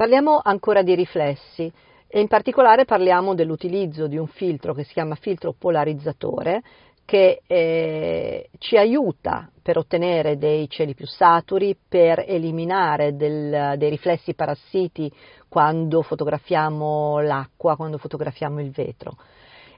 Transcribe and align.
Parliamo 0.00 0.40
ancora 0.42 0.80
di 0.80 0.94
riflessi 0.94 1.70
e 2.06 2.20
in 2.20 2.26
particolare 2.26 2.86
parliamo 2.86 3.34
dell'utilizzo 3.34 4.06
di 4.06 4.16
un 4.16 4.28
filtro 4.28 4.72
che 4.72 4.82
si 4.82 4.94
chiama 4.94 5.14
filtro 5.14 5.52
polarizzatore 5.52 6.62
che 7.04 7.42
eh, 7.46 8.48
ci 8.56 8.78
aiuta 8.78 9.50
per 9.60 9.76
ottenere 9.76 10.38
dei 10.38 10.70
cieli 10.70 10.94
più 10.94 11.06
saturi, 11.06 11.76
per 11.86 12.24
eliminare 12.26 13.14
del, 13.14 13.74
dei 13.76 13.90
riflessi 13.90 14.32
parassiti 14.32 15.12
quando 15.50 16.00
fotografiamo 16.00 17.20
l'acqua, 17.20 17.76
quando 17.76 17.98
fotografiamo 17.98 18.58
il 18.58 18.70
vetro. 18.70 19.18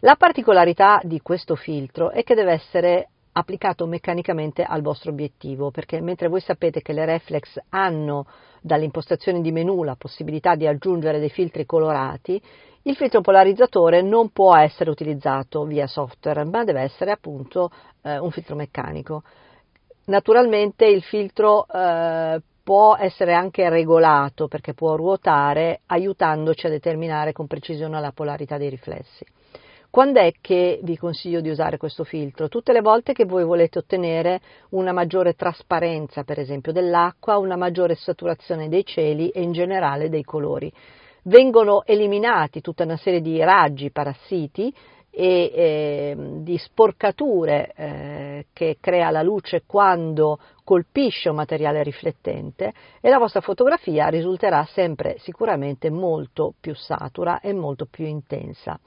La 0.02 0.14
particolarità 0.14 1.00
di 1.02 1.20
questo 1.20 1.56
filtro 1.56 2.10
è 2.10 2.22
che 2.22 2.36
deve 2.36 2.52
essere 2.52 3.08
applicato 3.32 3.86
meccanicamente 3.86 4.62
al 4.62 4.82
vostro 4.82 5.10
obiettivo, 5.10 5.70
perché 5.70 6.00
mentre 6.00 6.28
voi 6.28 6.40
sapete 6.40 6.82
che 6.82 6.92
le 6.92 7.04
reflex 7.04 7.58
hanno 7.70 8.26
dalle 8.60 8.84
impostazioni 8.84 9.40
di 9.40 9.52
menu 9.52 9.82
la 9.82 9.96
possibilità 9.96 10.54
di 10.54 10.66
aggiungere 10.66 11.18
dei 11.18 11.30
filtri 11.30 11.64
colorati, 11.64 12.40
il 12.82 12.96
filtro 12.96 13.20
polarizzatore 13.20 14.02
non 14.02 14.30
può 14.30 14.56
essere 14.56 14.90
utilizzato 14.90 15.64
via 15.64 15.86
software, 15.86 16.44
ma 16.44 16.64
deve 16.64 16.80
essere 16.80 17.12
appunto 17.12 17.70
eh, 18.02 18.18
un 18.18 18.30
filtro 18.30 18.56
meccanico. 18.56 19.22
Naturalmente 20.06 20.84
il 20.86 21.02
filtro 21.02 21.66
eh, 21.68 22.40
può 22.62 22.96
essere 22.96 23.34
anche 23.34 23.68
regolato 23.68 24.48
perché 24.48 24.74
può 24.74 24.96
ruotare 24.96 25.80
aiutandoci 25.86 26.66
a 26.66 26.70
determinare 26.70 27.32
con 27.32 27.46
precisione 27.46 28.00
la 28.00 28.12
polarità 28.12 28.58
dei 28.58 28.68
riflessi. 28.68 29.24
Quando 29.92 30.20
è 30.20 30.32
che 30.40 30.80
vi 30.84 30.96
consiglio 30.96 31.42
di 31.42 31.50
usare 31.50 31.76
questo 31.76 32.02
filtro? 32.02 32.48
Tutte 32.48 32.72
le 32.72 32.80
volte 32.80 33.12
che 33.12 33.26
voi 33.26 33.44
volete 33.44 33.78
ottenere 33.78 34.40
una 34.70 34.90
maggiore 34.90 35.34
trasparenza, 35.34 36.24
per 36.24 36.38
esempio, 36.38 36.72
dell'acqua, 36.72 37.36
una 37.36 37.56
maggiore 37.56 37.94
saturazione 37.94 38.70
dei 38.70 38.86
cieli 38.86 39.28
e 39.28 39.42
in 39.42 39.52
generale 39.52 40.08
dei 40.08 40.24
colori. 40.24 40.72
Vengono 41.24 41.84
eliminati 41.84 42.62
tutta 42.62 42.84
una 42.84 42.96
serie 42.96 43.20
di 43.20 43.38
raggi 43.44 43.90
parassiti 43.90 44.74
e 45.10 45.52
eh, 45.54 46.16
di 46.38 46.56
sporcature 46.56 47.72
eh, 47.76 48.46
che 48.54 48.78
crea 48.80 49.10
la 49.10 49.20
luce 49.20 49.64
quando 49.66 50.38
colpisce 50.64 51.28
un 51.28 51.36
materiale 51.36 51.82
riflettente 51.82 52.72
e 52.98 53.10
la 53.10 53.18
vostra 53.18 53.42
fotografia 53.42 54.06
risulterà 54.06 54.66
sempre 54.72 55.16
sicuramente 55.18 55.90
molto 55.90 56.54
più 56.58 56.74
satura 56.74 57.40
e 57.40 57.52
molto 57.52 57.84
più 57.84 58.06
intensa. 58.06 58.80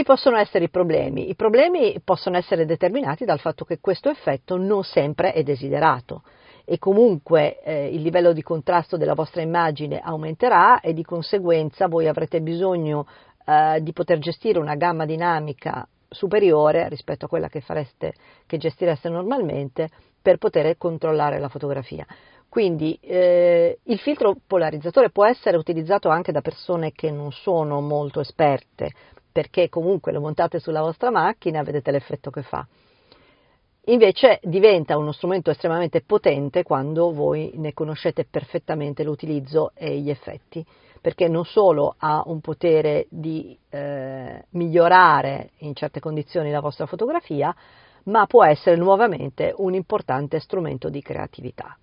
Quali 0.00 0.18
possono 0.18 0.38
essere 0.38 0.64
i 0.64 0.70
problemi? 0.70 1.28
I 1.28 1.34
problemi 1.34 2.00
possono 2.02 2.38
essere 2.38 2.64
determinati 2.64 3.26
dal 3.26 3.38
fatto 3.38 3.66
che 3.66 3.80
questo 3.80 4.08
effetto 4.08 4.56
non 4.56 4.82
sempre 4.82 5.34
è 5.34 5.42
desiderato 5.42 6.22
e 6.64 6.78
comunque 6.78 7.60
eh, 7.62 7.88
il 7.88 8.00
livello 8.00 8.32
di 8.32 8.42
contrasto 8.42 8.96
della 8.96 9.12
vostra 9.12 9.42
immagine 9.42 10.00
aumenterà 10.00 10.80
e 10.80 10.94
di 10.94 11.04
conseguenza 11.04 11.86
voi 11.86 12.08
avrete 12.08 12.40
bisogno 12.40 13.06
eh, 13.44 13.82
di 13.82 13.92
poter 13.92 14.20
gestire 14.20 14.58
una 14.58 14.74
gamma 14.74 15.04
dinamica 15.04 15.86
superiore 16.08 16.88
rispetto 16.88 17.26
a 17.26 17.28
quella 17.28 17.48
che, 17.48 17.60
fareste, 17.60 18.14
che 18.46 18.56
gestireste 18.56 19.10
normalmente 19.10 19.90
per 20.22 20.38
poter 20.38 20.78
controllare 20.78 21.38
la 21.38 21.50
fotografia. 21.50 22.06
Quindi 22.48 22.98
eh, 23.02 23.78
il 23.84 23.98
filtro 23.98 24.34
polarizzatore 24.46 25.10
può 25.10 25.26
essere 25.26 25.58
utilizzato 25.58 26.08
anche 26.08 26.32
da 26.32 26.40
persone 26.40 26.90
che 26.90 27.10
non 27.10 27.30
sono 27.32 27.80
molto 27.80 28.18
esperte, 28.18 28.92
perché 29.30 29.68
comunque 29.68 30.12
lo 30.12 30.20
montate 30.20 30.58
sulla 30.58 30.80
vostra 30.80 31.10
macchina 31.10 31.60
e 31.60 31.64
vedete 31.64 31.90
l'effetto 31.90 32.30
che 32.30 32.42
fa. 32.42 32.66
Invece 33.84 34.40
diventa 34.42 34.98
uno 34.98 35.10
strumento 35.10 35.50
estremamente 35.50 36.02
potente 36.02 36.62
quando 36.62 37.12
voi 37.12 37.52
ne 37.54 37.72
conoscete 37.72 38.26
perfettamente 38.28 39.02
l'utilizzo 39.02 39.72
e 39.74 39.98
gli 39.98 40.10
effetti, 40.10 40.64
perché 41.00 41.28
non 41.28 41.44
solo 41.44 41.94
ha 41.98 42.22
un 42.26 42.40
potere 42.40 43.06
di 43.08 43.58
eh, 43.70 44.44
migliorare 44.50 45.50
in 45.58 45.74
certe 45.74 45.98
condizioni 45.98 46.50
la 46.50 46.60
vostra 46.60 46.86
fotografia, 46.86 47.54
ma 48.04 48.26
può 48.26 48.44
essere 48.44 48.76
nuovamente 48.76 49.52
un 49.56 49.74
importante 49.74 50.40
strumento 50.40 50.88
di 50.90 51.00
creatività. 51.00 51.76